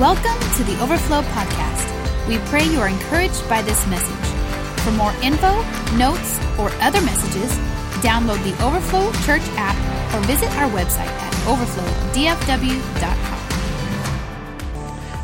[0.00, 2.26] Welcome to the Overflow Podcast.
[2.26, 4.80] We pray you are encouraged by this message.
[4.82, 5.60] For more info,
[5.98, 7.52] notes, or other messages,
[8.00, 9.76] download the Overflow Church app
[10.14, 13.39] or visit our website at overflowdfw.com.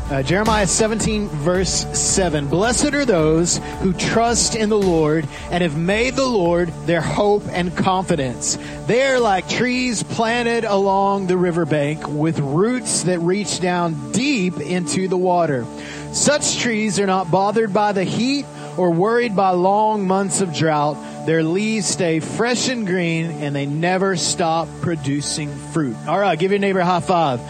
[0.09, 2.47] Uh, Jeremiah 17, verse 7.
[2.47, 7.43] Blessed are those who trust in the Lord and have made the Lord their hope
[7.49, 8.57] and confidence.
[8.85, 15.09] They are like trees planted along the riverbank with roots that reach down deep into
[15.09, 15.65] the water.
[16.13, 18.45] Such trees are not bothered by the heat
[18.77, 21.25] or worried by long months of drought.
[21.25, 25.97] Their leaves stay fresh and green and they never stop producing fruit.
[26.07, 27.41] All right, give your neighbor a high five.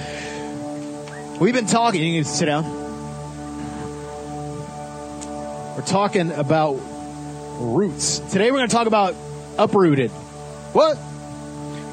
[1.40, 2.64] We've been talking, you can sit down.
[5.76, 6.80] We're talking about
[7.59, 8.18] roots.
[8.18, 9.14] Today we're going to talk about
[9.59, 10.09] uprooted.
[10.09, 10.98] What?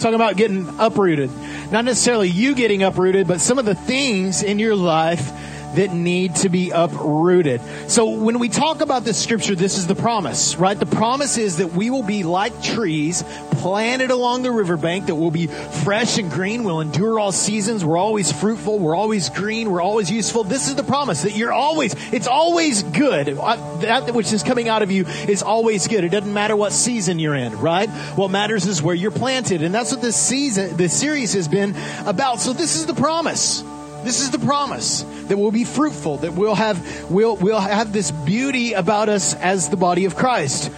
[0.00, 1.30] Talking about getting uprooted.
[1.70, 5.30] Not necessarily you getting uprooted, but some of the things in your life
[5.76, 7.60] that need to be uprooted.
[7.88, 10.78] So when we talk about this scripture, this is the promise, right?
[10.78, 13.22] The promise is that we will be like trees
[13.64, 17.82] planted along the riverbank that will be fresh and green, We'll endure all seasons.
[17.82, 18.78] We're always fruitful.
[18.78, 19.70] We're always green.
[19.70, 20.44] We're always useful.
[20.44, 23.30] This is the promise that you're always, it's always good.
[23.30, 26.04] Uh, that which is coming out of you is always good.
[26.04, 27.88] It doesn't matter what season you're in, right?
[28.16, 29.62] What matters is where you're planted.
[29.62, 32.40] And that's what this season, this series has been about.
[32.40, 33.64] So this is the promise.
[34.04, 38.10] This is the promise that we'll be fruitful, that we'll have, we'll, we'll have this
[38.10, 40.70] beauty about us as the body of Christ.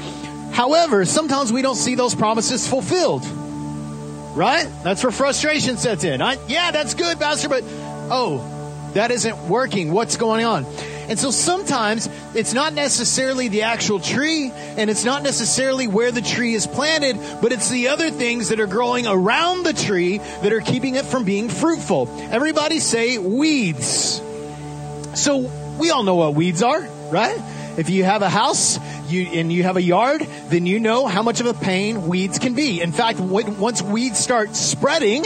[0.52, 3.26] However, sometimes we don't see those promises fulfilled.
[4.36, 4.68] Right?
[4.84, 6.22] That's where frustration sets in.
[6.22, 9.92] I, yeah, that's good, Pastor, but oh, that isn't working.
[9.92, 10.64] What's going on?
[11.08, 16.20] And so sometimes it's not necessarily the actual tree and it's not necessarily where the
[16.20, 20.52] tree is planted, but it's the other things that are growing around the tree that
[20.52, 22.08] are keeping it from being fruitful.
[22.30, 24.20] Everybody say weeds.
[25.14, 27.36] So we all know what weeds are, right?
[27.78, 31.22] If you have a house you, and you have a yard, then you know how
[31.22, 32.80] much of a pain weeds can be.
[32.80, 35.24] In fact, once weeds start spreading,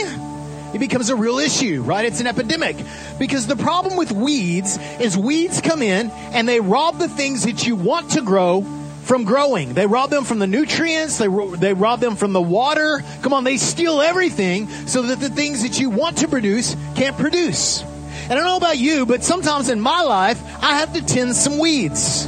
[0.73, 2.05] it becomes a real issue, right?
[2.05, 2.77] It's an epidemic.
[3.19, 7.65] Because the problem with weeds is weeds come in and they rob the things that
[7.65, 8.65] you want to grow
[9.03, 9.73] from growing.
[9.73, 11.17] They rob them from the nutrients.
[11.17, 13.03] They, ro- they rob them from the water.
[13.21, 17.17] Come on, they steal everything so that the things that you want to produce can't
[17.17, 17.81] produce.
[17.81, 21.35] And I don't know about you, but sometimes in my life, I have to tend
[21.35, 22.27] some weeds.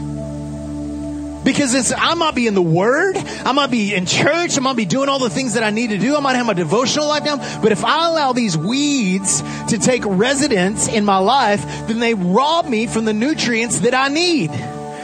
[1.43, 4.77] Because it's, I might be in the Word, I might be in church, I might
[4.77, 7.07] be doing all the things that I need to do, I might have my devotional
[7.07, 11.99] life down, but if I allow these weeds to take residence in my life, then
[11.99, 14.51] they rob me from the nutrients that I need.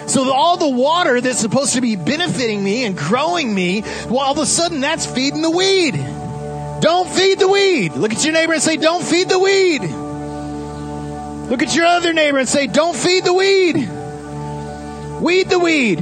[0.07, 4.31] So all the water that's supposed to be benefiting me and growing me, well, all
[4.31, 5.93] of a sudden that's feeding the weed.
[6.81, 7.93] Don't feed the weed.
[7.93, 9.81] Look at your neighbor and say, don't feed the weed.
[11.49, 13.75] Look at your other neighbor and say, don't feed the weed.
[15.21, 15.99] Weed the weed.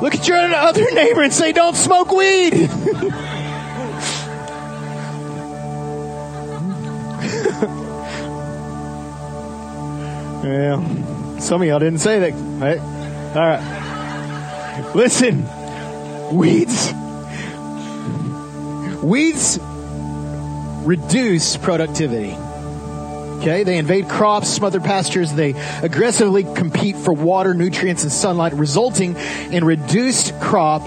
[0.00, 2.52] Look at your other neighbor and say, don't smoke weed.
[10.44, 11.38] yeah.
[11.40, 12.78] Some of y'all didn't say that, right?
[12.78, 14.94] All right.
[14.94, 15.44] Listen,
[16.36, 16.92] weeds.
[19.02, 19.58] Weeds
[20.84, 22.36] reduce productivity.
[23.38, 29.16] Okay, they invade crops, smother pastures, they aggressively compete for water, nutrients, and sunlight, resulting
[29.52, 30.82] in reduced crop,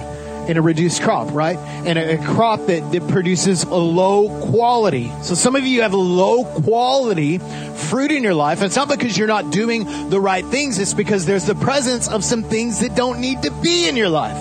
[0.50, 1.58] in a reduced crop, right?
[1.58, 5.10] And a, a crop that, that produces a low quality.
[5.22, 8.58] So some of you have low quality fruit in your life.
[8.58, 12.10] And It's not because you're not doing the right things, it's because there's the presence
[12.10, 14.38] of some things that don't need to be in your life.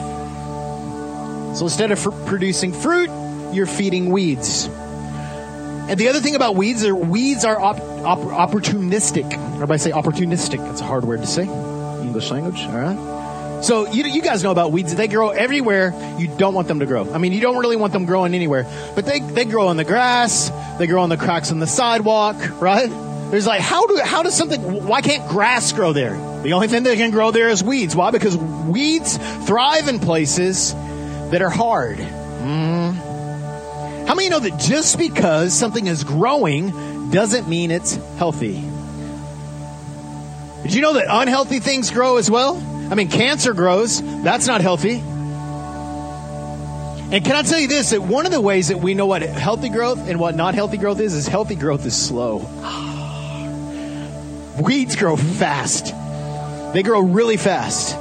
[1.56, 3.08] So instead of fr- producing fruit,
[3.52, 4.68] you're feeding weeds.
[5.90, 9.24] And the other thing about weeds are weeds are op, op, opportunistic.
[9.32, 10.58] Everybody say opportunistic.
[10.58, 11.42] That's a hard word to say.
[11.42, 12.60] English language.
[12.60, 13.64] All right.
[13.64, 14.94] So you, you guys know about weeds.
[14.94, 17.12] They grow everywhere you don't want them to grow.
[17.12, 19.84] I mean, you don't really want them growing anywhere, but they, they grow on the
[19.84, 20.52] grass.
[20.78, 22.88] They grow on the cracks on the sidewalk, right?
[23.32, 26.14] There's like, how do, how does something, why can't grass grow there?
[26.42, 27.96] The only thing that can grow there is weeds.
[27.96, 28.12] Why?
[28.12, 31.98] Because weeds thrive in places that are hard.
[31.98, 32.99] Mm.
[34.10, 38.54] How many know that just because something is growing doesn't mean it's healthy?
[40.64, 42.56] Did you know that unhealthy things grow as well?
[42.90, 44.02] I mean, cancer grows.
[44.24, 44.94] That's not healthy.
[47.14, 49.22] And can I tell you this, that one of the ways that we know what
[49.22, 52.38] healthy growth and what not healthy growth is, is healthy growth is slow.
[54.60, 55.94] Weeds grow fast.
[56.74, 57.94] They grow really fast.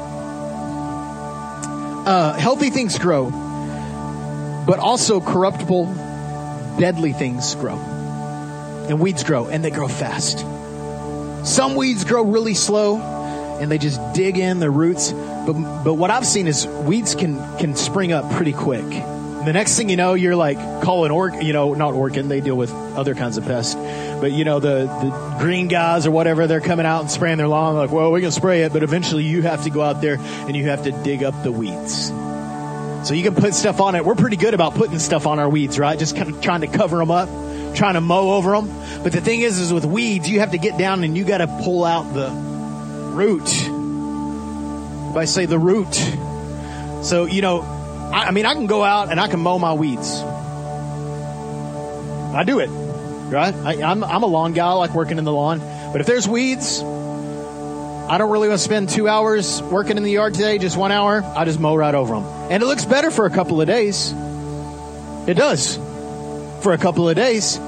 [2.08, 3.46] Uh, healthy things grow
[4.70, 5.86] but also corruptible,
[6.78, 7.74] deadly things grow.
[8.88, 10.46] And weeds grow, and they grow fast.
[11.44, 12.98] Some weeds grow really slow
[13.60, 15.12] and they just dig in their roots.
[15.12, 18.86] But, but what I've seen is weeds can, can spring up pretty quick.
[18.86, 22.56] The next thing you know, you're like calling orc, you know, not Orkin, they deal
[22.56, 23.74] with other kinds of pests.
[23.74, 27.48] But you know, the, the green guys or whatever, they're coming out and spraying their
[27.48, 30.18] lawn like, well, we can spray it, but eventually you have to go out there
[30.20, 32.12] and you have to dig up the weeds.
[33.04, 34.04] So you can put stuff on it.
[34.06, 35.98] We're pretty good about putting stuff on our weeds, right?
[35.98, 37.30] Just kind of trying to cover them up,
[37.76, 38.68] trying to mow over them.
[39.04, 41.40] But the thing is, is with weeds, you have to get down and you got
[41.40, 43.50] to pull out the root.
[45.12, 45.94] If I say the root.
[47.04, 49.74] So, you know, I, I mean, I can go out and I can mow my
[49.74, 50.20] weeds.
[52.32, 53.56] I do it, right?
[53.56, 54.68] I, I'm, I'm a lawn guy.
[54.68, 55.60] I like working in the lawn.
[55.60, 60.12] But if there's weeds, I don't really want to spend two hours working in the
[60.12, 61.24] yard today, just one hour.
[61.24, 62.39] I just mow right over them.
[62.50, 64.12] And it looks better for a couple of days.
[65.28, 65.78] It does
[66.62, 67.60] for a couple of days.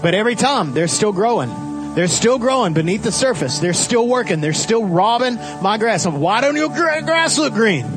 [0.00, 1.66] But every time they're still growing.
[1.94, 3.58] They're still growing beneath the surface.
[3.58, 4.40] They're still working.
[4.40, 6.06] They're still robbing my grass.
[6.06, 7.90] Why don't your grass look green?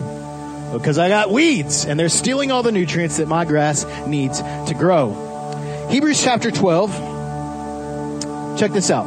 [0.74, 4.74] Because I got weeds and they're stealing all the nutrients that my grass needs to
[4.76, 5.88] grow.
[5.92, 8.58] Hebrews chapter 12.
[8.58, 9.06] Check this out.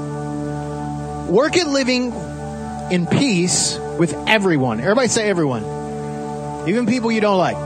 [1.29, 2.13] Work at living
[2.93, 4.79] in peace with everyone.
[4.79, 5.74] Everybody say everyone.
[6.67, 7.57] Even people you don't like.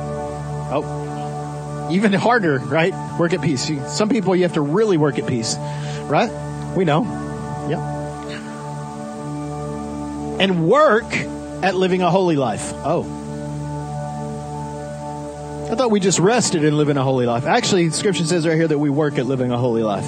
[0.71, 2.93] Oh, even harder, right?
[3.19, 3.71] Work at peace.
[3.97, 5.57] Some people you have to really work at peace,
[6.05, 6.31] right?
[6.77, 7.05] We know.
[7.69, 7.79] Yep.
[10.41, 11.13] And work
[11.63, 12.73] at living a holy life.
[12.75, 13.15] Oh.
[15.71, 17.45] I thought we just rested in living a holy life.
[17.45, 20.07] Actually, scripture says right here that we work at living a holy life.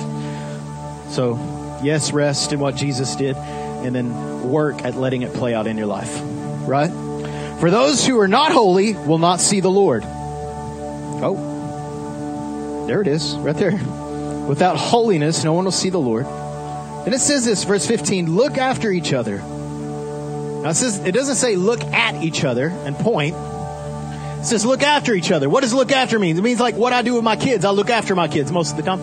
[1.11, 1.35] So,
[1.83, 5.77] yes, rest in what Jesus did and then work at letting it play out in
[5.77, 6.21] your life.
[6.67, 6.91] Right?
[7.61, 10.03] For those who are not holy will not see the Lord.
[11.23, 12.87] Oh.
[12.87, 13.73] There it is, right there.
[14.49, 16.25] Without holiness, no one will see the Lord.
[16.25, 19.37] And it says this, verse 15, look after each other.
[19.37, 23.37] Now it says, it doesn't say look at each other and point.
[23.37, 25.51] It says look after each other.
[25.51, 26.39] What does look after mean?
[26.39, 27.67] It means like what I do with my kids.
[27.67, 29.03] I look after my kids most of the time.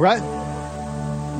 [0.00, 0.22] Right?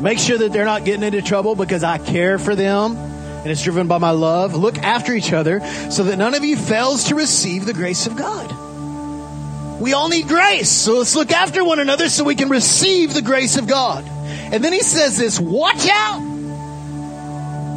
[0.03, 3.12] Make sure that they're not getting into trouble because I care for them
[3.43, 4.55] and it's driven by my love.
[4.55, 5.61] Look after each other
[5.91, 9.81] so that none of you fails to receive the grace of God.
[9.81, 13.23] We all need grace, so let's look after one another so we can receive the
[13.23, 14.05] grace of God.
[14.07, 16.21] And then he says this, watch out.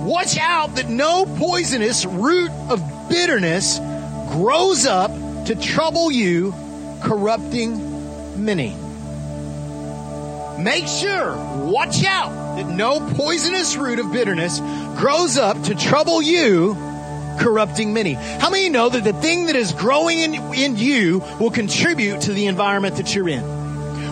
[0.06, 3.80] Watch out that no poisonous root of bitterness
[4.30, 5.10] grows up
[5.46, 6.54] to trouble you,
[7.02, 8.76] corrupting many.
[10.62, 11.36] Make sure,
[11.66, 14.60] watch out that no poisonous root of bitterness
[14.96, 16.76] grows up to trouble you,
[17.40, 18.14] corrupting many.
[18.14, 22.34] How many know that the thing that is growing in, in you will contribute to
[22.34, 23.44] the environment that you're in?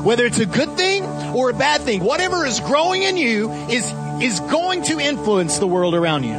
[0.04, 1.04] Whether it's a good thing
[1.34, 3.90] or a bad thing, whatever is growing in you is,
[4.22, 6.36] is going to influence the world around you.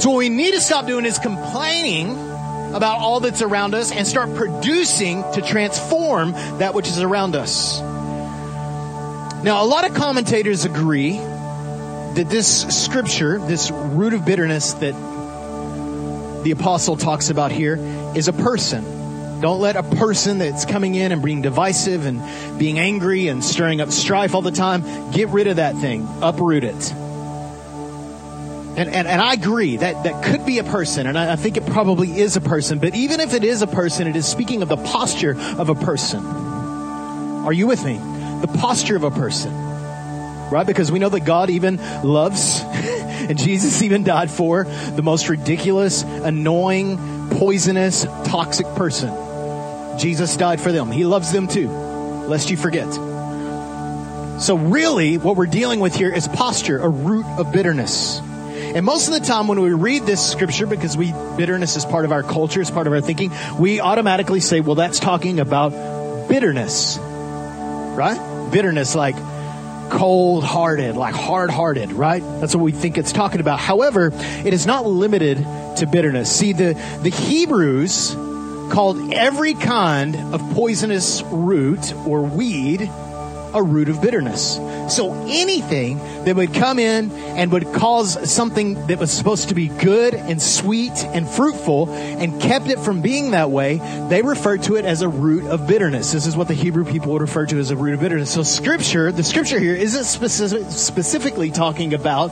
[0.00, 2.10] So what we need to stop doing is complaining
[2.74, 7.80] about all that's around us and start producing to transform that which is around us.
[9.44, 11.20] Now, a lot of commentators agree
[12.14, 14.94] that this scripture, this root of bitterness that
[16.44, 17.76] the apostle talks about here,
[18.14, 19.40] is a person.
[19.40, 23.80] Don't let a person that's coming in and being divisive and being angry and stirring
[23.80, 26.92] up strife all the time, get rid of that thing, uproot it.
[28.76, 31.56] And, and, and I agree that that could be a person, and I, I think
[31.56, 34.62] it probably is a person, but even if it is a person, it is speaking
[34.62, 36.24] of the posture of a person.
[36.24, 38.00] Are you with me?
[38.46, 39.52] the posture of a person.
[40.50, 40.66] Right?
[40.66, 46.02] Because we know that God even loves, and Jesus even died for the most ridiculous,
[46.02, 49.98] annoying, poisonous, toxic person.
[49.98, 50.90] Jesus died for them.
[50.90, 52.92] He loves them too, lest you forget.
[54.40, 58.18] So, really, what we're dealing with here is posture, a root of bitterness.
[58.18, 62.04] And most of the time when we read this scripture, because we, bitterness is part
[62.04, 65.70] of our culture, it's part of our thinking, we automatically say, well, that's talking about
[66.28, 66.98] bitterness.
[66.98, 68.18] Right?
[68.54, 69.16] bitterness like
[69.94, 72.22] cold hearted, like hard hearted, right?
[72.40, 73.58] That's what we think it's talking about.
[73.58, 75.38] However, it is not limited
[75.76, 76.34] to bitterness.
[76.34, 78.14] See, the, the Hebrews
[78.72, 82.90] called every kind of poisonous root or weed
[83.54, 84.56] a root of bitterness.
[84.94, 89.68] So anything that would come in and would cause something that was supposed to be
[89.68, 93.76] good and sweet and fruitful and kept it from being that way,
[94.10, 96.12] they referred to it as a root of bitterness.
[96.12, 98.30] This is what the Hebrew people would refer to as a root of bitterness.
[98.32, 102.30] So scripture, the scripture here isn't specific, specifically talking about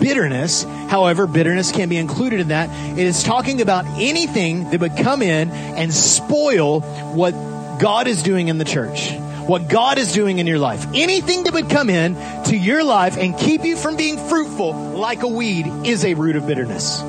[0.00, 0.64] bitterness.
[0.88, 2.70] However, bitterness can be included in that.
[2.98, 7.32] It is talking about anything that would come in and spoil what
[7.78, 9.12] God is doing in the church
[9.46, 10.86] what God is doing in your life.
[10.94, 15.22] Anything that would come in to your life and keep you from being fruitful like
[15.22, 17.00] a weed is a root of bitterness.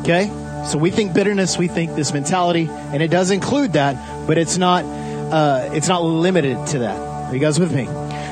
[0.00, 0.26] Okay?
[0.66, 4.56] So we think bitterness, we think this mentality, and it does include that, but it's
[4.56, 6.98] not, uh, it's not limited to that.
[6.98, 7.86] Are you guys with me?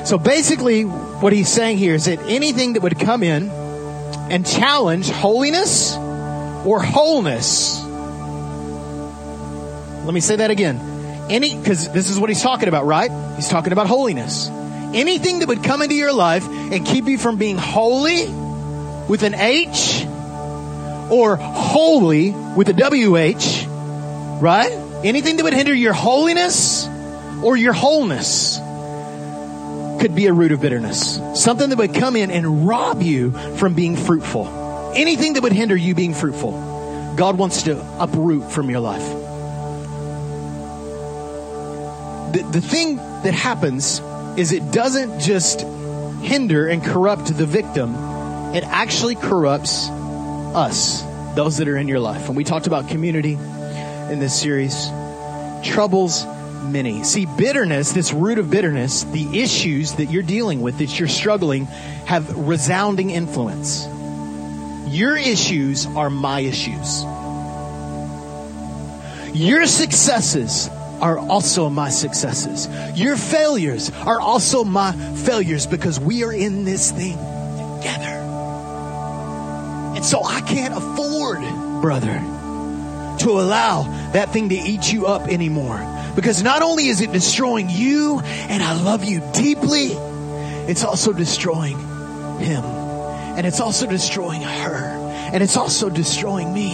[0.05, 3.49] So basically, what he's saying here is that anything that would come in
[4.29, 5.95] and challenge holiness
[6.65, 7.83] or wholeness.
[10.05, 10.79] Let me say that again.
[11.29, 13.11] Any, because this is what he's talking about, right?
[13.35, 14.49] He's talking about holiness.
[14.49, 18.25] Anything that would come into your life and keep you from being holy
[19.07, 20.05] with an H
[21.09, 24.71] or holy with a WH, right?
[25.03, 26.87] Anything that would hinder your holiness
[27.43, 28.57] or your wholeness
[30.01, 31.19] could be a root of bitterness.
[31.35, 34.93] Something that would come in and rob you from being fruitful.
[34.95, 37.13] Anything that would hinder you being fruitful.
[37.17, 39.26] God wants to uproot from your life.
[42.31, 43.99] The, the thing that happens
[44.37, 45.61] is it doesn't just
[46.21, 47.95] hinder and corrupt the victim,
[48.53, 51.03] it actually corrupts us,
[51.35, 52.27] those that are in your life.
[52.27, 54.89] And we talked about community in this series.
[55.63, 56.25] Troubles
[56.63, 57.03] many.
[57.03, 61.65] See, bitterness, this root of bitterness, the issues that you're dealing with, that you're struggling,
[62.05, 63.87] have resounding influence.
[64.87, 67.03] Your issues are my issues.
[69.35, 70.69] Your successes
[71.01, 72.67] are also my successes.
[72.97, 74.91] Your failures are also my
[75.25, 77.17] failures because we are in this thing
[77.77, 78.17] together.
[79.95, 81.39] And so I can't afford,
[81.81, 82.19] brother,
[83.19, 85.79] to allow that thing to eat you up anymore.
[86.15, 89.87] Because not only is it destroying you, and I love you deeply,
[90.67, 91.77] it's also destroying
[92.39, 92.63] him.
[92.63, 94.97] And it's also destroying her.
[95.31, 96.71] And it's also destroying me.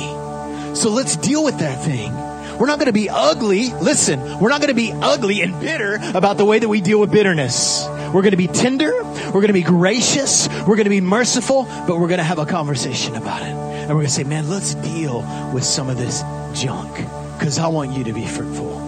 [0.76, 2.12] So let's deal with that thing.
[2.60, 3.72] We're not going to be ugly.
[3.74, 7.00] Listen, we're not going to be ugly and bitter about the way that we deal
[7.00, 7.86] with bitterness.
[8.14, 8.92] We're going to be tender.
[8.94, 10.48] We're going to be gracious.
[10.48, 13.48] We're going to be merciful, but we're going to have a conversation about it.
[13.48, 15.22] And we're going to say, man, let's deal
[15.54, 16.22] with some of this
[16.54, 16.96] junk
[17.38, 18.82] because I want you to be fruitful.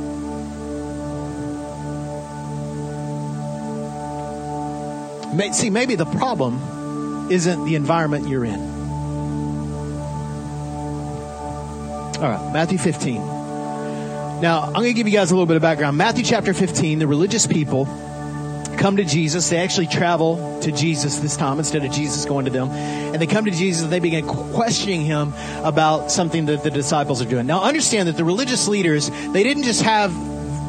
[5.53, 8.59] See, maybe the problem isn't the environment you're in.
[12.15, 13.34] All right, Matthew 15.
[14.45, 15.97] Now, I'm going to give you guys a little bit of background.
[15.97, 17.85] Matthew chapter 15, the religious people
[18.77, 19.49] come to Jesus.
[19.49, 22.69] They actually travel to Jesus this time instead of Jesus going to them.
[22.69, 25.33] And they come to Jesus and they begin questioning him
[25.63, 27.47] about something that the disciples are doing.
[27.47, 30.13] Now, understand that the religious leaders, they didn't just have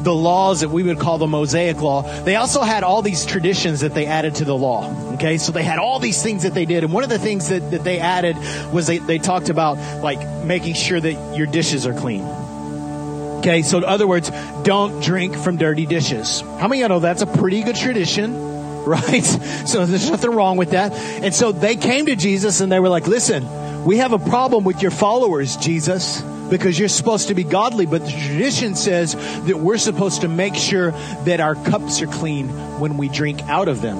[0.03, 3.81] the laws that we would call the Mosaic law, they also had all these traditions
[3.81, 4.91] that they added to the law.
[5.13, 6.83] Okay, so they had all these things that they did.
[6.83, 8.37] And one of the things that, that they added
[8.73, 12.25] was they, they talked about like making sure that your dishes are clean.
[13.47, 14.29] Okay, so in other words,
[14.63, 16.41] don't drink from dirty dishes.
[16.41, 18.33] How many of you know that's a pretty good tradition,
[18.85, 19.23] right?
[19.23, 20.91] So there's nothing wrong with that.
[20.91, 24.65] And so they came to Jesus and they were like, listen, we have a problem
[24.65, 29.57] with your followers, Jesus because you're supposed to be godly, but the tradition says that
[29.59, 30.91] we're supposed to make sure
[31.25, 32.47] that our cups are clean
[32.79, 33.97] when we drink out of them.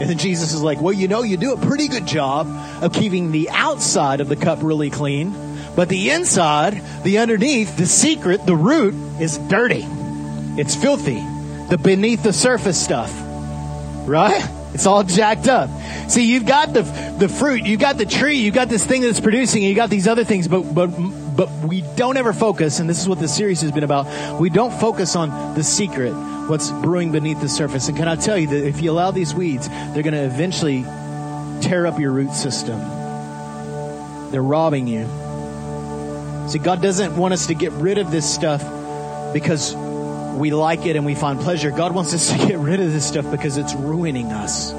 [0.00, 2.46] And then Jesus is like, well, you know, you do a pretty good job
[2.82, 5.32] of keeping the outside of the cup really clean,
[5.74, 9.84] but the inside, the underneath, the secret, the root is dirty.
[10.58, 11.20] It's filthy.
[11.70, 13.12] The beneath the surface stuff.
[14.06, 14.42] Right?
[14.74, 15.70] It's all jacked up.
[16.10, 16.82] See, you've got the
[17.18, 20.08] the fruit, you've got the tree, you've got this thing that's producing, you got these
[20.08, 20.88] other things, but but
[21.36, 24.40] but we don't ever focus, and this is what this series has been about.
[24.40, 26.12] We don't focus on the secret,
[26.48, 27.88] what's brewing beneath the surface.
[27.88, 30.82] And can I tell you that if you allow these weeds, they're going to eventually
[31.62, 32.78] tear up your root system.
[34.30, 35.06] They're robbing you.
[36.48, 38.62] See, God doesn't want us to get rid of this stuff
[39.32, 41.70] because we like it and we find pleasure.
[41.70, 44.70] God wants us to get rid of this stuff because it's ruining us.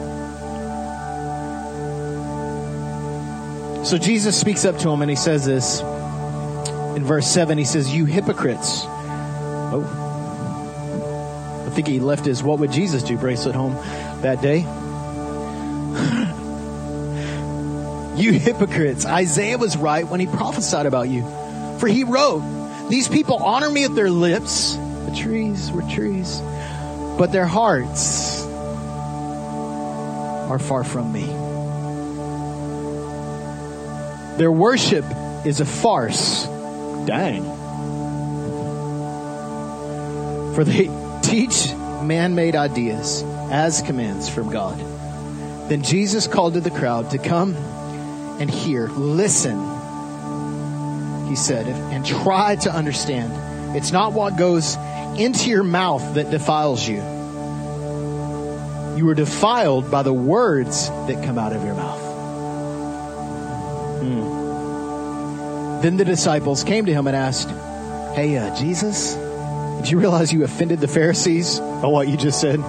[3.89, 5.81] So Jesus speaks up to him and he says this
[6.95, 8.83] in verse 7 he says, You hypocrites.
[9.75, 9.99] Oh.
[11.65, 13.73] I think he left his What Would Jesus Do bracelet home
[14.21, 14.59] that day.
[18.21, 19.05] you hypocrites.
[19.05, 21.23] Isaiah was right when he prophesied about you.
[21.83, 26.39] For he wrote, These people honor me with their lips the trees were trees,
[27.17, 28.41] but their hearts
[30.49, 31.25] are far from me.
[34.37, 35.03] Their worship
[35.45, 36.45] is a farce.
[37.05, 37.43] Dang.
[40.55, 40.89] For they
[41.21, 44.79] teach man made ideas as commands from God.
[45.67, 47.55] Then Jesus called to the crowd to come
[48.39, 49.72] and hear, listen,
[51.27, 53.75] he said, and try to understand.
[53.75, 54.75] It's not what goes
[55.17, 56.97] into your mouth that defiles you.
[58.97, 62.01] You are defiled by the words that come out of your mouth.
[64.01, 65.81] Hmm.
[65.81, 67.49] Then the disciples came to him and asked,
[68.15, 72.59] Hey, uh, Jesus, did you realize you offended the Pharisees by what you just said?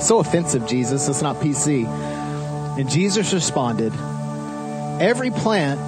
[0.00, 1.08] So offensive, Jesus.
[1.08, 1.86] It's not PC.
[2.78, 3.92] And Jesus responded,
[5.00, 5.80] Every plant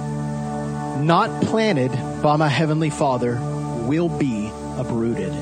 [1.03, 3.39] not planted by my heavenly Father
[3.87, 5.33] will be uprooted.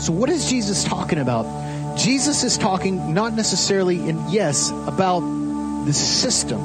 [0.00, 1.96] So, what is Jesus talking about?
[1.96, 5.20] Jesus is talking not necessarily, and yes, about
[5.86, 6.60] the system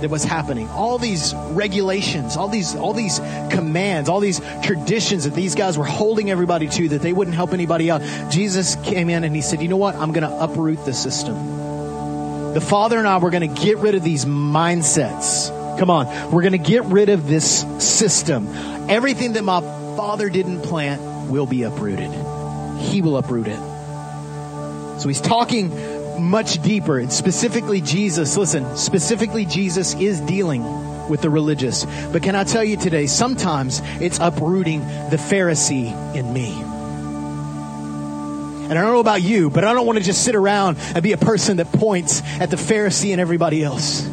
[0.00, 0.68] that was happening.
[0.68, 3.18] All these regulations, all these, all these
[3.50, 7.52] commands, all these traditions that these guys were holding everybody to that they wouldn't help
[7.52, 8.00] anybody out.
[8.30, 9.96] Jesus came in and he said, you know what?
[9.96, 12.54] I'm going to uproot the system.
[12.54, 15.57] The Father and I, we're going to get rid of these mindsets.
[15.78, 16.06] Come on.
[16.32, 18.48] We're going to get rid of this system.
[18.88, 19.60] Everything that my
[19.96, 22.10] Father didn't plant will be uprooted.
[22.80, 23.58] He will uproot it.
[25.00, 25.70] So he's talking
[26.20, 26.98] much deeper.
[26.98, 31.84] And specifically, Jesus, listen, specifically, Jesus is dealing with the religious.
[32.12, 36.50] But can I tell you today, sometimes it's uprooting the Pharisee in me.
[38.68, 41.02] And I don't know about you, but I don't want to just sit around and
[41.02, 44.06] be a person that points at the Pharisee and everybody else.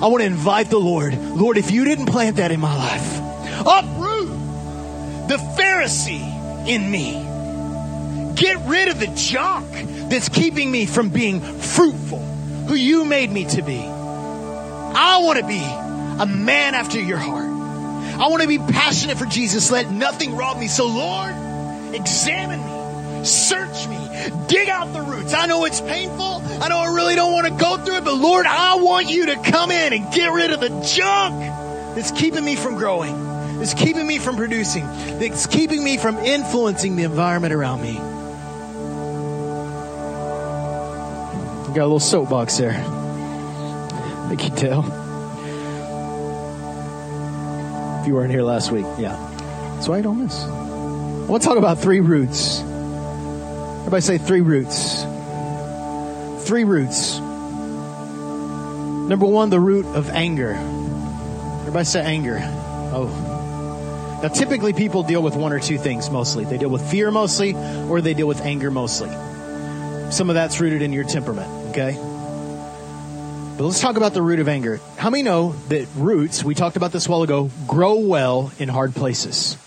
[0.00, 1.18] I want to invite the Lord.
[1.18, 3.18] Lord, if you didn't plant that in my life,
[3.60, 4.28] uproot
[5.28, 7.24] the Pharisee in me.
[8.34, 9.66] Get rid of the junk
[10.08, 13.78] that's keeping me from being fruitful, who you made me to be.
[13.80, 17.46] I want to be a man after your heart.
[17.46, 19.70] I want to be passionate for Jesus.
[19.70, 20.68] Let nothing rob me.
[20.68, 21.34] So, Lord,
[21.94, 22.78] examine me
[23.24, 23.98] Search me.
[24.46, 25.42] Dig out the roots.
[25.42, 26.42] I know it's painful.
[26.62, 29.26] I know I really don't want to go through it, but Lord, I want you
[29.26, 31.40] to come in and get rid of the junk
[31.94, 34.86] that's keeping me from growing, that's keeping me from producing,
[35.18, 37.94] that's keeping me from influencing the environment around me.
[41.74, 42.72] Got a little soapbox there.
[42.72, 44.80] I can tell.
[48.00, 49.16] If you weren't here last week, yeah.
[49.74, 50.42] That's why I don't miss.
[50.42, 52.62] I want to talk about three roots
[53.88, 55.02] Everybody say three roots.
[56.48, 57.20] Three roots.
[59.08, 60.54] Number one, the root of anger.
[61.60, 62.38] Everybody say anger.
[62.42, 64.20] Oh.
[64.22, 66.46] Now, typically people deal with one or two things mostly.
[66.46, 69.10] They deal with fear mostly, or they deal with anger mostly.
[70.10, 71.92] Some of that's rooted in your temperament, okay?
[73.58, 74.80] But let's talk about the root of anger.
[74.96, 78.70] How many know that roots, we talked about this a while ago, grow well in
[78.70, 79.58] hard places?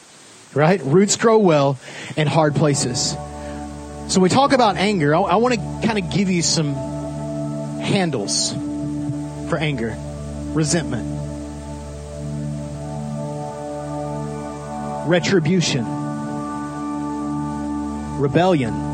[0.55, 0.81] Right?
[0.83, 1.77] Roots grow well
[2.17, 3.15] in hard places.
[4.07, 8.53] So we talk about anger, I, I want to kind of give you some handles
[9.49, 9.95] for anger,
[10.53, 11.07] resentment,
[15.07, 15.85] retribution,
[18.19, 18.89] rebellion.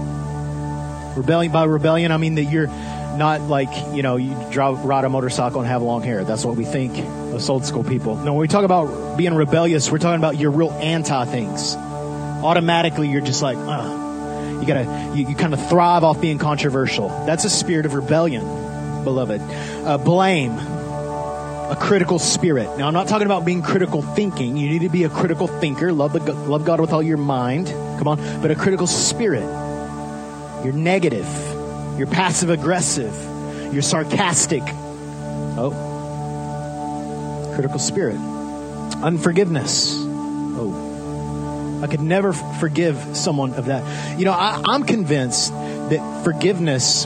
[1.16, 5.10] Rebellion by rebellion, I mean that you're not like you know you drive ride a
[5.10, 6.24] motorcycle and have long hair.
[6.24, 8.16] That's what we think of old school people.
[8.16, 11.76] No, when we talk about being rebellious, we're talking about your real anti things.
[11.76, 14.07] Automatically, you're just like, uh,
[14.60, 17.10] you gotta, you, you kind of thrive off being controversial.
[17.26, 18.44] That's a spirit of rebellion,
[19.04, 19.42] beloved.
[19.42, 22.78] Uh, blame, a critical spirit.
[22.78, 24.56] Now, I'm not talking about being critical thinking.
[24.56, 25.92] You need to be a critical thinker.
[25.92, 27.68] Love, the, love God with all your mind.
[27.68, 28.42] Come on.
[28.42, 29.44] But a critical spirit.
[30.64, 31.28] You're negative.
[31.98, 33.14] You're passive aggressive.
[33.74, 34.64] You're sarcastic.
[35.60, 35.72] Oh.
[37.56, 38.18] Critical spirit.
[39.02, 39.94] Unforgiveness.
[39.98, 40.87] Oh.
[41.82, 44.20] I could never forgive someone of that.
[44.20, 47.06] You know, I, I'm convinced that forgiveness,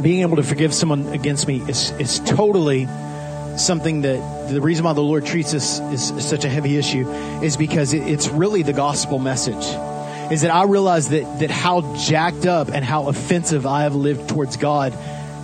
[0.00, 2.86] being able to forgive someone against me, is, is totally
[3.56, 7.10] something that the reason why the Lord treats us is such a heavy issue
[7.42, 9.64] is because it, it's really the gospel message.
[10.32, 14.28] Is that I realize that, that how jacked up and how offensive I have lived
[14.28, 14.92] towards God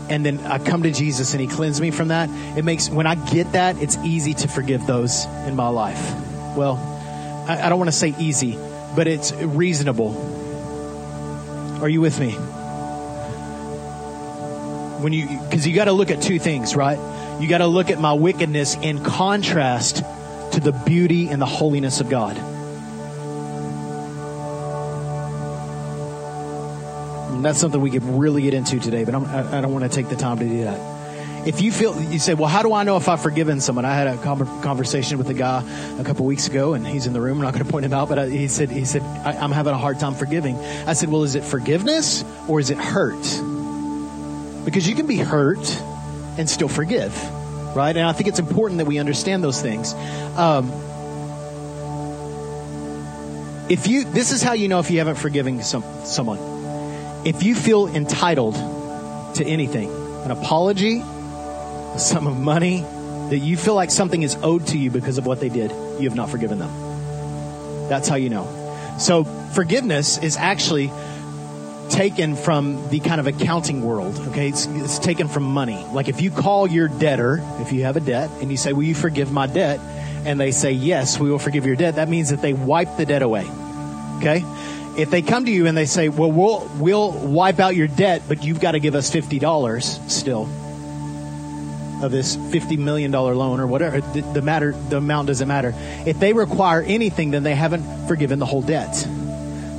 [0.08, 2.28] and then I come to Jesus and He cleansed me from that.
[2.58, 6.14] It makes, when I get that, it's easy to forgive those in my life.
[6.56, 6.93] Well,
[7.46, 8.58] I, don't want to say easy,
[8.96, 10.12] but it's reasonable.
[11.82, 12.32] Are you with me?
[15.02, 16.98] When you, because you got to look at two things, right?
[17.40, 19.96] You got to look at my wickedness in contrast
[20.52, 22.38] to the beauty and the holiness of God.
[27.34, 29.90] And that's something we could really get into today, but I'm, I don't want to
[29.90, 30.93] take the time to do that
[31.46, 33.84] if you feel, you say, well, how do I know if I've forgiven someone?
[33.84, 35.62] I had a conversation with a guy
[35.98, 37.38] a couple weeks ago, and he's in the room.
[37.38, 39.74] I'm not going to point him out, but I, he said, he said, I'm having
[39.74, 40.56] a hard time forgiving.
[40.86, 43.22] I said, well, is it forgiveness or is it hurt?
[44.64, 45.82] Because you can be hurt
[46.38, 47.14] and still forgive,
[47.76, 47.94] right?
[47.94, 49.92] And I think it's important that we understand those things.
[50.36, 50.70] Um,
[53.68, 56.38] if you, this is how you know if you haven't forgiven some, someone.
[57.26, 58.54] If you feel entitled
[59.34, 59.90] to anything,
[60.24, 61.02] an apology,
[61.94, 62.80] a sum of money,
[63.30, 66.08] that you feel like something is owed to you because of what they did, you
[66.08, 66.70] have not forgiven them.
[67.88, 68.46] That's how you know.
[68.98, 70.90] So forgiveness is actually
[71.90, 74.18] taken from the kind of accounting world.
[74.28, 75.84] Okay, it's, it's, taken from money.
[75.92, 78.84] Like if you call your debtor, if you have a debt, and you say, "Will
[78.84, 79.80] you forgive my debt?"
[80.24, 83.04] and they say, "Yes, we will forgive your debt," that means that they wipe the
[83.04, 83.46] debt away.
[84.18, 84.44] Okay.
[84.96, 88.22] If they come to you and they say, "Well, we'll we'll wipe out your debt,
[88.28, 90.48] but you've got to give us fifty dollars still,"
[92.04, 95.74] of this $50 million loan or whatever, the, the, matter, the amount doesn't matter.
[96.06, 98.92] If they require anything, then they haven't forgiven the whole debt.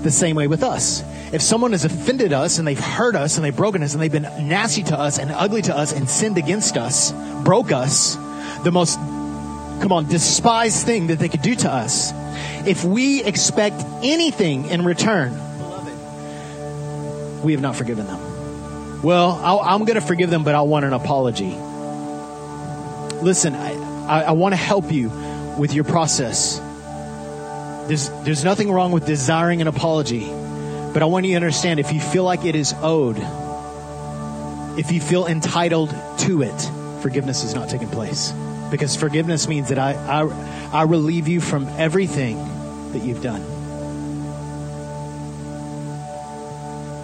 [0.03, 1.03] The same way with us.
[1.33, 4.11] If someone has offended us and they've hurt us and they've broken us and they've
[4.11, 7.11] been nasty to us and ugly to us and sinned against us,
[7.43, 8.15] broke us,
[8.63, 12.11] the most, come on, despised thing that they could do to us,
[12.67, 15.31] if we expect anything in return,
[17.43, 19.01] we have not forgiven them.
[19.01, 21.55] Well, i am going to forgive them, but I want an apology.
[23.21, 23.73] Listen, I,
[24.05, 25.09] I, I want to help you
[25.57, 26.59] with your process.
[27.87, 30.25] There's, there's nothing wrong with desiring an apology.
[30.93, 33.17] But I want you to understand if you feel like it is owed,
[34.79, 38.31] if you feel entitled to it, forgiveness is not taking place.
[38.71, 42.37] Because forgiveness means that I, I, I relieve you from everything
[42.93, 43.41] that you've done.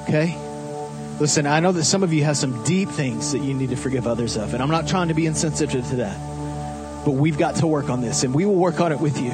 [0.03, 0.35] Okay?
[1.21, 3.75] Listen, I know that some of you have some deep things that you need to
[3.75, 6.17] forgive others of, and I'm not trying to be insensitive to that.
[7.05, 9.31] But we've got to work on this, and we will work on it with you.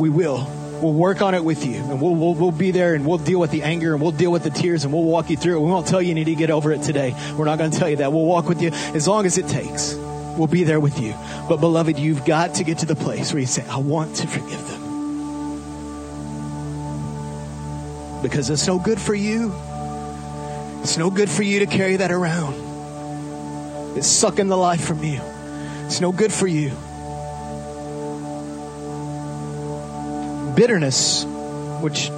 [0.00, 0.50] We will.
[0.80, 3.40] We'll work on it with you, and we'll, we'll, we'll be there, and we'll deal
[3.40, 5.60] with the anger, and we'll deal with the tears, and we'll walk you through it.
[5.60, 7.14] We won't tell you you need to get over it today.
[7.36, 8.10] We're not going to tell you that.
[8.10, 9.96] We'll walk with you as long as it takes.
[9.96, 11.14] We'll be there with you.
[11.46, 14.26] But, beloved, you've got to get to the place where you say, I want to
[14.26, 14.82] forgive them.
[18.22, 19.52] Because it's no good for you.
[20.82, 23.96] It's no good for you to carry that around.
[23.96, 25.20] It's sucking the life from you.
[25.86, 26.72] It's no good for you.
[30.58, 31.24] bitterness,
[31.80, 32.10] which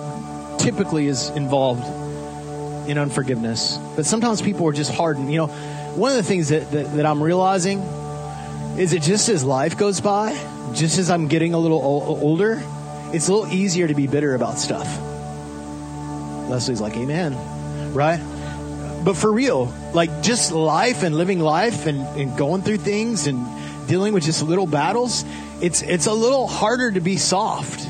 [0.58, 1.84] typically is involved
[2.88, 3.76] in unforgiveness.
[3.96, 5.30] But sometimes people are just hardened.
[5.30, 5.46] You know,
[5.94, 7.80] one of the things that, that, that I'm realizing
[8.78, 10.32] is that just as life goes by,
[10.72, 12.62] just as I'm getting a little o- older,
[13.12, 14.88] it's a little easier to be bitter about stuff.
[16.48, 17.36] Leslie's like, Amen.
[17.92, 18.20] Right?
[19.04, 23.46] But for real, like just life and living life and, and going through things and
[23.88, 25.24] dealing with just little battles,
[25.62, 27.88] it's it's a little harder to be soft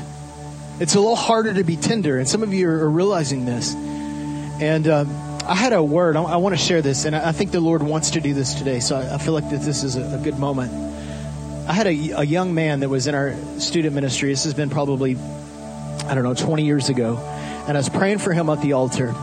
[0.81, 3.75] it's a little harder to be tender, and some of you are, realizing this.
[3.75, 5.05] And uh,
[5.45, 6.15] I had a word.
[6.15, 8.33] I, I want to share this, and I, I, think the Lord wants to do
[8.33, 8.79] this today.
[8.79, 10.71] So I, I feel like that this is a, a good moment.
[11.69, 14.31] I had a, a, young man that was in our student ministry.
[14.31, 15.17] This has been probably,
[16.07, 17.19] I don't know, 20 years ago.
[17.67, 19.13] And I was praying for him at the altar.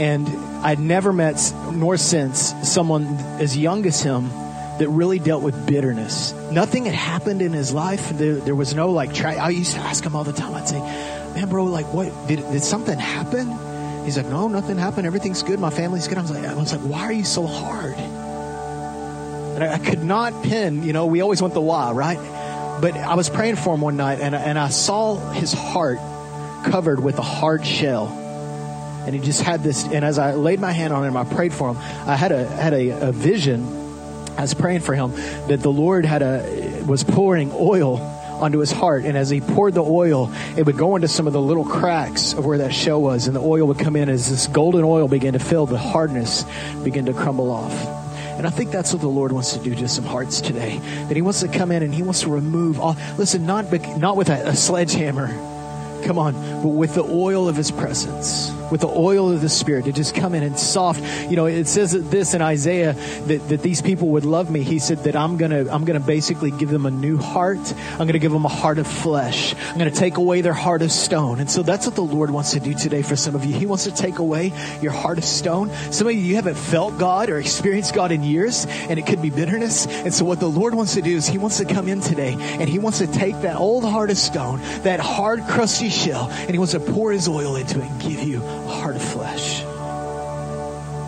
[0.00, 0.26] And
[0.64, 3.04] I'd never met, nor since, someone
[3.38, 4.30] as young as him
[4.78, 6.32] that really dealt with bitterness.
[6.50, 8.08] Nothing had happened in his life.
[8.16, 9.22] There, there was no like.
[9.22, 10.54] I used to ask him all the time.
[10.54, 13.54] I'd say, "Man, bro, like, what did did something happen?"
[14.06, 15.06] He's like, "No, nothing happened.
[15.06, 15.60] Everything's good.
[15.60, 19.64] My family's good." I was like, "I was like, why are you so hard?" And
[19.64, 20.82] I, I could not pin.
[20.82, 22.16] You know, we always want the why, right?
[22.80, 25.98] But I was praying for him one night, and and I saw his heart
[26.64, 28.16] covered with a hard shell
[29.06, 31.52] and he just had this and as i laid my hand on him i prayed
[31.52, 31.76] for him
[32.08, 33.80] i had a had a, a vision
[34.38, 35.10] I was praying for him
[35.48, 37.98] that the Lord had a was pouring oil
[38.40, 39.04] onto his heart.
[39.04, 42.32] And as he poured the oil, it would go into some of the little cracks
[42.32, 45.08] of where that shell was, and the oil would come in as this golden oil
[45.08, 46.44] began to fill, the hardness
[46.82, 47.74] began to crumble off.
[48.38, 50.78] And I think that's what the Lord wants to do to some hearts today.
[51.08, 52.96] That He wants to come in and He wants to remove all.
[53.18, 55.28] Listen, not not with a, a sledgehammer,
[56.04, 56.32] come on,
[56.62, 60.14] but with the oil of His presence with the oil of the Spirit to just
[60.14, 61.02] come in and soft.
[61.30, 62.94] You know, it says this in Isaiah
[63.26, 64.62] that, that these people would love me.
[64.62, 67.58] He said that I'm gonna I'm gonna basically give them a new heart.
[67.92, 69.54] I'm gonna give them a heart of flesh.
[69.54, 71.40] I'm gonna take away their heart of stone.
[71.40, 73.54] And so that's what the Lord wants to do today for some of you.
[73.54, 75.70] He wants to take away your heart of stone.
[75.90, 79.22] Some of you you haven't felt God or experienced God in years, and it could
[79.22, 79.86] be bitterness.
[79.86, 82.34] And so what the Lord wants to do is He wants to come in today
[82.38, 86.50] and He wants to take that old heart of stone, that hard, crusty shell, and
[86.50, 89.62] He wants to pour His oil into it and give you heart of flesh.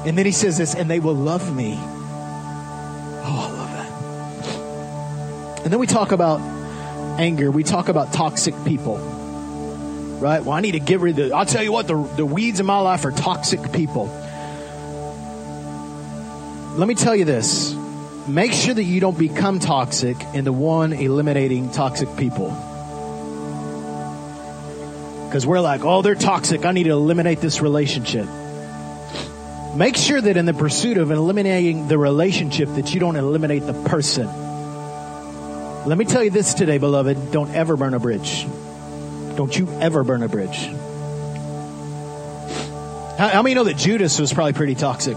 [0.07, 1.77] And then he says this, and they will love me.
[3.25, 5.65] Oh, I love that.
[5.65, 6.41] And then we talk about
[7.21, 7.51] anger.
[7.51, 8.99] We talk about toxic people.
[10.21, 10.43] Right?
[10.43, 12.61] Well, I need to get rid of the, I'll tell you what, the, the weeds
[12.61, 14.07] in my life are toxic people.
[16.77, 17.75] Let me tell you this.
[18.27, 22.57] Make sure that you don't become toxic in the one eliminating toxic people.
[25.33, 26.67] Because we're like, oh, they're toxic.
[26.67, 28.27] I need to eliminate this relationship.
[29.75, 33.73] Make sure that in the pursuit of eliminating the relationship that you don't eliminate the
[33.73, 34.27] person.
[35.87, 37.33] Let me tell you this today, beloved.
[37.33, 38.45] Don't ever burn a bridge.
[39.35, 40.67] Don't you ever burn a bridge.
[43.17, 45.17] How, how many know that Judas was probably pretty toxic?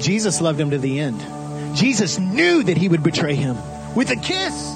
[0.00, 1.76] Jesus loved him to the end.
[1.76, 3.56] Jesus knew that he would betray him
[3.94, 4.74] with a kiss.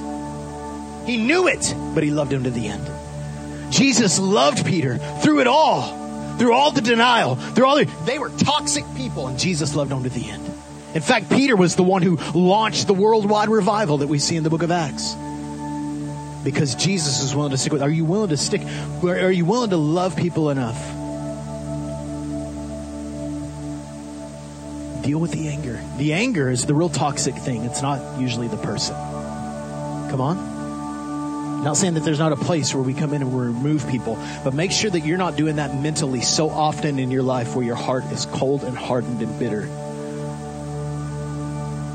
[1.04, 2.89] He knew it, but he loved him to the end.
[3.70, 8.30] Jesus loved Peter through it all, through all the denial, through all the, they were
[8.30, 10.44] toxic people, and Jesus loved them to the end.
[10.94, 14.42] In fact, Peter was the one who launched the worldwide revival that we see in
[14.42, 15.14] the book of Acts.
[16.42, 17.82] Because Jesus is willing to stick with.
[17.82, 18.62] Are you willing to stick?
[19.02, 20.78] Are you willing to love people enough?
[25.04, 25.80] Deal with the anger.
[25.98, 27.64] The anger is the real toxic thing.
[27.64, 28.94] It's not usually the person.
[30.10, 30.49] Come on.
[31.62, 34.18] Not saying that there's not a place where we come in and we remove people,
[34.42, 37.64] but make sure that you're not doing that mentally so often in your life where
[37.64, 39.68] your heart is cold and hardened and bitter.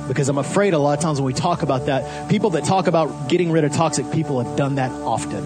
[0.08, 2.86] Because I'm afraid a lot of times when we talk about that, people that talk
[2.86, 5.44] about getting rid of toxic people have done that often.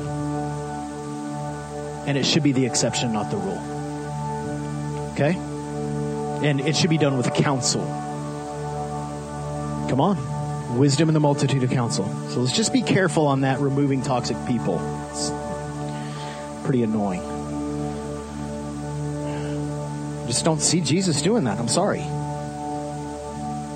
[2.06, 5.12] And it should be the exception, not the rule.
[5.14, 5.38] Okay?
[6.46, 7.86] And it should be done with counsel.
[9.90, 10.29] Come on.
[10.78, 12.06] Wisdom in the multitude of counsel.
[12.30, 14.80] So let's just be careful on that, removing toxic people.
[15.10, 15.32] It's
[16.64, 17.22] pretty annoying.
[20.28, 21.58] Just don't see Jesus doing that.
[21.58, 22.02] I'm sorry.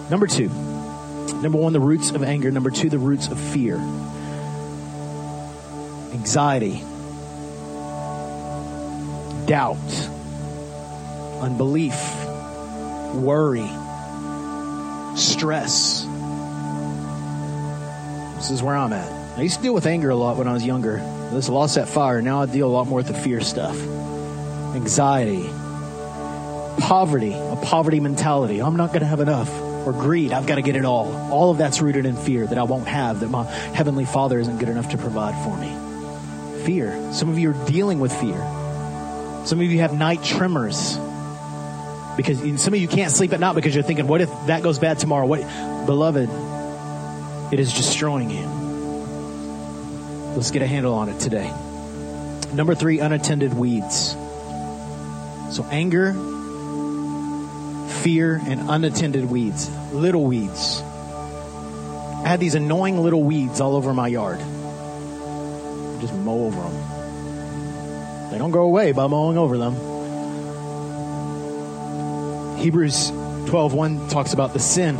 [0.09, 0.49] Number two.
[0.49, 2.51] Number one, the roots of anger.
[2.51, 3.77] Number two, the roots of fear.
[6.13, 6.83] Anxiety.
[9.47, 9.77] Doubt.
[11.41, 11.95] Unbelief.
[13.15, 13.67] Worry.
[15.17, 15.92] Stress
[18.43, 19.09] this is where I'm at.
[19.37, 20.97] I used to deal with anger a lot when I was younger.
[21.31, 22.21] This lost that fire.
[22.21, 23.81] Now I deal a lot more with the fear stuff.
[24.75, 25.43] Anxiety.
[26.81, 27.31] Poverty.
[27.31, 28.61] A poverty mentality.
[28.61, 29.49] I'm not going to have enough.
[29.87, 30.33] Or greed.
[30.33, 31.15] I've got to get it all.
[31.31, 34.57] All of that's rooted in fear that I won't have, that my Heavenly Father isn't
[34.57, 36.65] good enough to provide for me.
[36.65, 37.13] Fear.
[37.13, 38.37] Some of you are dealing with fear.
[39.45, 40.97] Some of you have night tremors
[42.17, 44.79] because some of you can't sleep at night because you're thinking, what if that goes
[44.79, 45.25] bad tomorrow?
[45.25, 45.39] What,
[45.85, 46.29] beloved,
[47.53, 48.47] it is destroying you.
[50.35, 51.53] Let's get a handle on it today.
[52.51, 54.13] Number three, unattended weeds.
[55.51, 56.13] So anger,
[58.01, 59.69] fear, and unattended weeds.
[59.91, 60.81] Little weeds.
[60.81, 64.39] I had these annoying little weeds all over my yard.
[66.01, 68.31] Just mow over them.
[68.31, 69.75] They don't go away by mowing over them.
[72.57, 74.97] Hebrews 12:1 talks about the sin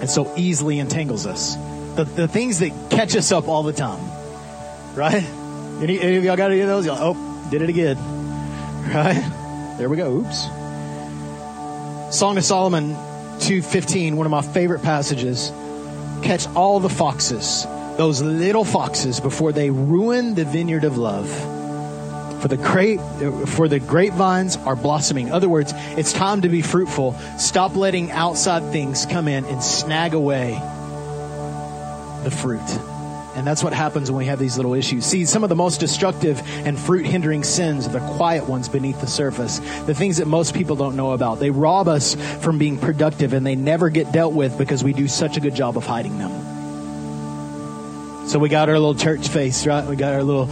[0.00, 1.56] and so easily entangles us
[1.96, 4.00] the, the things that catch us up all the time.
[4.94, 5.22] Right?
[5.82, 6.86] Any, any of y'all got any of those?
[6.86, 7.96] Like, oh, did it again.
[8.92, 9.74] Right?
[9.78, 10.18] There we go.
[10.18, 10.42] Oops.
[12.16, 12.94] Song of Solomon
[13.38, 15.50] 2.15, one of my favorite passages.
[16.22, 17.64] Catch all the foxes,
[17.96, 21.28] those little foxes, before they ruin the vineyard of love.
[22.42, 23.00] For the grape,
[23.48, 25.28] for the grapevines are blossoming.
[25.28, 27.14] In other words, it's time to be fruitful.
[27.38, 30.60] Stop letting outside things come in and snag away
[32.24, 32.60] the fruit.
[33.34, 35.06] And that's what happens when we have these little issues.
[35.06, 39.00] See, some of the most destructive and fruit hindering sins are the quiet ones beneath
[39.00, 39.58] the surface.
[39.86, 41.40] The things that most people don't know about.
[41.40, 45.08] They rob us from being productive and they never get dealt with because we do
[45.08, 46.30] such a good job of hiding them.
[48.28, 49.86] So we got our little church face, right?
[49.86, 50.50] We got our little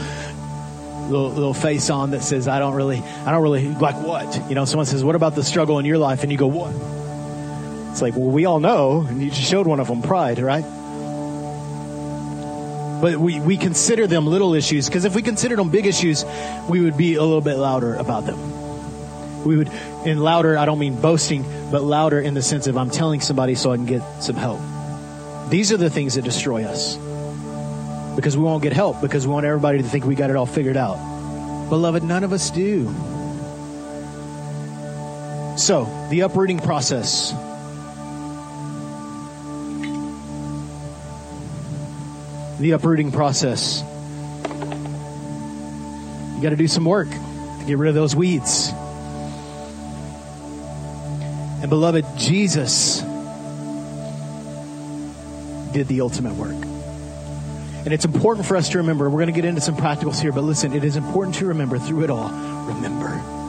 [1.11, 4.48] little, little face on that says, I don't really, I don't really, like what?
[4.48, 6.22] You know, someone says, what about the struggle in your life?
[6.22, 6.72] And you go, what?
[7.90, 10.64] It's like, well, we all know, and you just showed one of them, pride, right?
[13.00, 16.24] But we, we consider them little issues because if we considered them big issues,
[16.68, 19.44] we would be a little bit louder about them.
[19.44, 19.70] We would,
[20.04, 23.54] in louder, I don't mean boasting, but louder in the sense of I'm telling somebody
[23.54, 24.60] so I can get some help.
[25.48, 26.96] These are the things that destroy us
[28.16, 30.46] because we won't get help because we want everybody to think we got it all
[30.46, 30.98] figured out.
[31.70, 32.86] Beloved, none of us do.
[35.56, 37.32] So, the uprooting process
[42.60, 43.82] the uprooting process.
[46.36, 48.70] You got to do some work to get rid of those weeds.
[51.62, 53.00] And beloved, Jesus
[55.72, 56.56] did the ultimate work.
[57.84, 60.32] And it's important for us to remember, we're going to get into some practicals here,
[60.32, 62.28] but listen, it is important to remember through it all,
[62.66, 63.39] remember.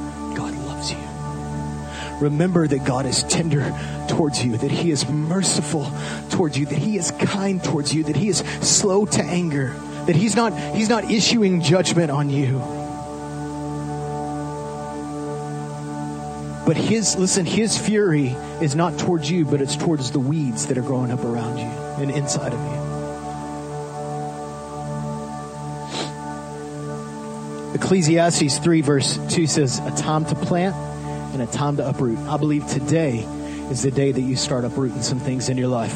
[2.21, 3.75] Remember that God is tender
[4.07, 5.91] towards you, that He is merciful
[6.29, 9.73] towards you, that He is kind towards you, that He is slow to anger,
[10.05, 12.59] that He's not, he's not issuing judgment on you.
[16.63, 18.27] But his, listen, his fury
[18.61, 21.65] is not towards you, but it's towards the weeds that are growing up around you
[21.65, 22.91] and inside of you.
[27.73, 30.75] Ecclesiastes 3, verse 2 says, A time to plant
[31.33, 32.17] and a time to uproot.
[32.19, 33.19] I believe today
[33.69, 35.95] is the day that you start uprooting some things in your life.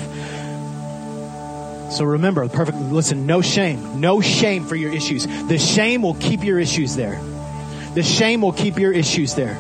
[1.91, 4.02] So remember, perfect, listen, no shame.
[4.02, 5.26] No shame for your issues.
[5.48, 7.21] The shame will keep your issues there.
[7.93, 9.58] The shame will keep your issues there.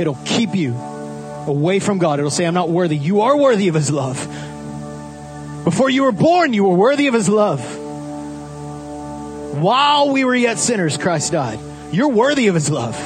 [0.00, 2.18] It'll keep you away from God.
[2.18, 2.96] It'll say, I'm not worthy.
[2.96, 4.16] You are worthy of His love.
[5.64, 7.60] Before you were born, you were worthy of His love.
[9.60, 11.58] While we were yet sinners, Christ died.
[11.92, 12.96] You're worthy of His love.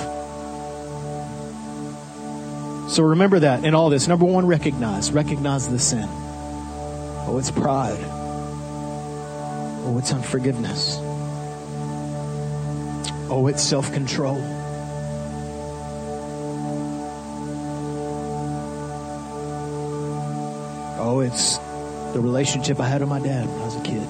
[2.88, 4.06] So remember that in all this.
[4.08, 5.10] Number one, recognize.
[5.10, 6.08] Recognize the sin.
[7.26, 7.98] Oh, it's pride.
[9.86, 10.98] Oh, it's unforgiveness.
[13.30, 14.36] Oh, it's self control.
[21.00, 21.58] Oh, it's
[22.12, 24.06] the relationship I had with my dad when I was a kid,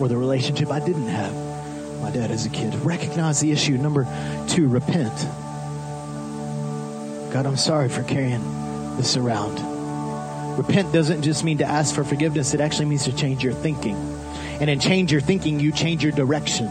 [0.00, 1.34] or the relationship I didn't have
[2.00, 2.74] my dad as a kid.
[2.76, 3.76] Recognize the issue.
[3.76, 4.06] Number
[4.48, 5.12] two, repent.
[7.32, 8.42] God, I'm sorry for carrying
[8.96, 9.58] this around.
[10.56, 13.96] Repent doesn't just mean to ask for forgiveness, it actually means to change your thinking.
[14.60, 16.66] And in change your thinking, you change your direction.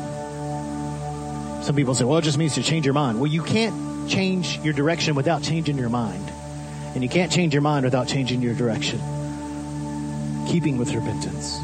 [1.64, 3.20] Some people say, well, it just means to change your mind.
[3.20, 6.32] Well, you can't change your direction without changing your mind.
[6.94, 9.00] And you can't change your mind without changing your direction.
[10.48, 11.60] Keeping with repentance.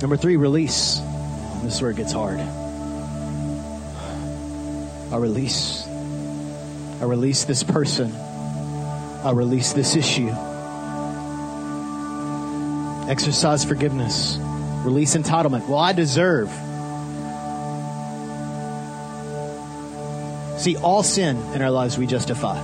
[0.00, 1.00] Number three, release.
[1.62, 2.40] This is where it gets hard.
[5.12, 5.86] I release.
[7.02, 8.12] I release this person.
[8.12, 10.28] I release this issue.
[13.10, 14.38] Exercise forgiveness.
[14.84, 15.66] Release entitlement.
[15.66, 16.48] Well, I deserve.
[20.60, 22.54] See, all sin in our lives we justify.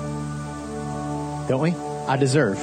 [1.49, 1.73] Don't we?
[2.07, 2.61] I deserve.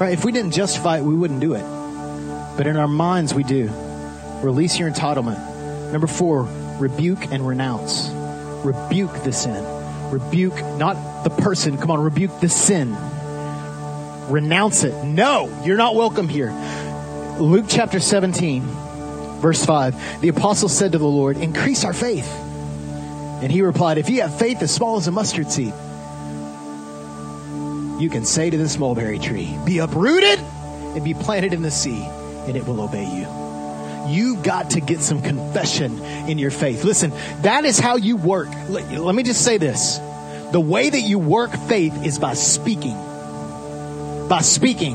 [0.00, 0.12] Right?
[0.12, 1.64] If we didn't justify it, we wouldn't do it.
[2.56, 3.68] But in our minds, we do.
[4.44, 5.90] Release your entitlement.
[5.90, 6.44] Number four,
[6.78, 8.10] rebuke and renounce.
[8.64, 9.75] Rebuke the sin.
[10.10, 11.78] Rebuke not the person.
[11.78, 12.96] Come on, rebuke the sin.
[14.28, 15.04] Renounce it.
[15.04, 16.50] No, you're not welcome here.
[17.38, 18.62] Luke chapter 17,
[19.40, 20.20] verse 5.
[20.20, 22.28] The apostle said to the Lord, Increase our faith.
[23.42, 25.74] And he replied, If you have faith as small as a mustard seed,
[28.00, 32.02] you can say to this mulberry tree, Be uprooted and be planted in the sea,
[32.46, 33.45] and it will obey you.
[34.08, 36.84] You got to get some confession in your faith.
[36.84, 37.10] Listen,
[37.42, 38.48] that is how you work.
[38.68, 39.98] Let me just say this.
[40.52, 42.96] The way that you work faith is by speaking.
[44.28, 44.94] By speaking.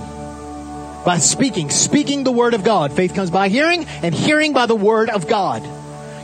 [1.06, 1.70] By speaking.
[1.70, 2.94] Speaking the word of God.
[2.94, 5.64] Faith comes by hearing, and hearing by the word of God.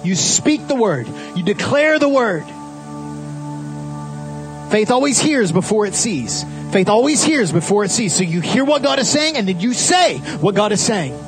[0.06, 1.08] You speak the word.
[1.36, 2.45] You declare the word.
[4.71, 6.45] Faith always hears before it sees.
[6.71, 8.13] Faith always hears before it sees.
[8.13, 11.26] So you hear what God is saying, and then you say what God is saying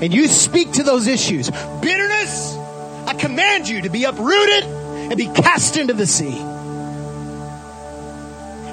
[0.00, 1.50] and you speak to those issues.
[1.50, 2.56] Bitterness,
[3.06, 6.38] I command you to be uprooted and be cast into the sea.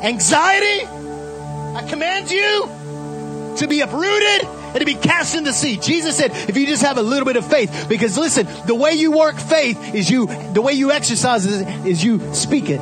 [0.03, 5.77] Anxiety, I command you to be uprooted and to be cast into the sea.
[5.77, 8.91] Jesus said, if you just have a little bit of faith, because listen, the way
[8.91, 12.81] you work faith is you, the way you exercise is, is you speak it.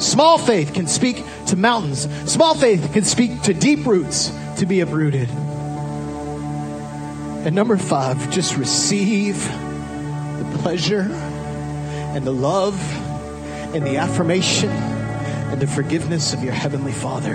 [0.00, 2.06] Small faith can speak to mountains.
[2.30, 5.28] Small faith can speak to deep roots to be uprooted.
[7.44, 12.80] And number five, just receive the pleasure and the love
[13.74, 17.34] and the affirmation and the forgiveness of your Heavenly Father.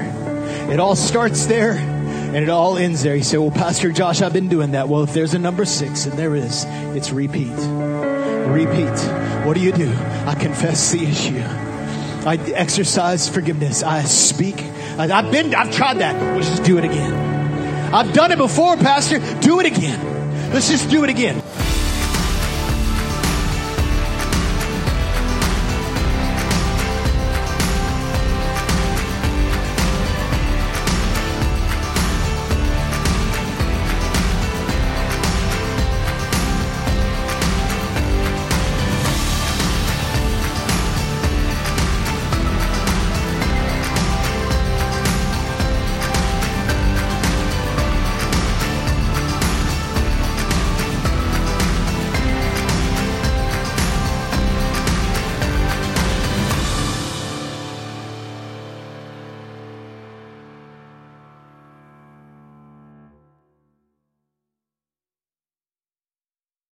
[0.71, 3.15] It all starts there and it all ends there.
[3.15, 4.89] You say, Well, Pastor Josh, I've been doing that.
[4.89, 7.51] Well, if there's a number six, and there is, it's repeat.
[7.51, 9.45] Repeat.
[9.45, 9.93] What do you do?
[10.25, 11.43] I confess the issue.
[12.27, 13.83] I exercise forgiveness.
[13.83, 14.59] I speak.
[14.97, 16.35] I, have been, I've tried that.
[16.35, 17.28] Let's just do it again.
[17.91, 19.19] I've done it before, Pastor.
[19.39, 20.53] Do it again.
[20.53, 21.41] Let's just do it again.